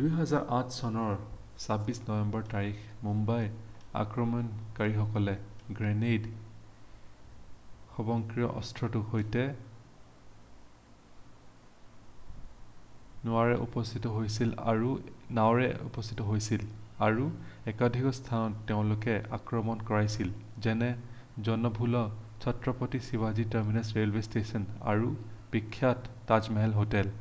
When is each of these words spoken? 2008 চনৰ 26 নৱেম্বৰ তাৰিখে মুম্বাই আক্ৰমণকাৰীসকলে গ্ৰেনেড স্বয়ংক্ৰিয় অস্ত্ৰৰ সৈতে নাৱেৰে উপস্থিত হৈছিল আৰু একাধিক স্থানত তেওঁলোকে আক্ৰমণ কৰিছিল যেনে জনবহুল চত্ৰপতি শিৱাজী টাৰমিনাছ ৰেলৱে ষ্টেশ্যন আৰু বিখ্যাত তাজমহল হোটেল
2008 0.00 0.70
চনৰ 0.74 1.16
26 1.62 1.98
নৱেম্বৰ 2.04 2.44
তাৰিখে 2.50 2.94
মুম্বাই 3.06 3.48
আক্ৰমণকাৰীসকলে 4.02 5.34
গ্ৰেনেড 5.80 6.28
স্বয়ংক্ৰিয় 7.96 8.48
অস্ত্ৰৰ 8.60 9.02
সৈতে 9.10 9.44
নাৱেৰে 13.28 13.58
উপস্থিত 15.88 16.28
হৈছিল 16.28 16.64
আৰু 17.14 17.26
একাধিক 17.74 18.06
স্থানত 18.20 18.68
তেওঁলোকে 18.72 19.18
আক্ৰমণ 19.40 19.82
কৰিছিল 19.92 20.30
যেনে 20.68 20.88
জনবহুল 21.50 21.98
চত্ৰপতি 22.46 23.02
শিৱাজী 23.10 23.46
টাৰমিনাছ 23.56 23.88
ৰেলৱে 24.00 24.24
ষ্টেশ্যন 24.30 24.66
আৰু 24.94 25.12
বিখ্যাত 25.56 26.16
তাজমহল 26.32 26.74
হোটেল 26.80 27.12